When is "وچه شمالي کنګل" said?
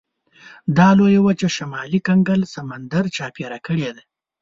1.25-2.41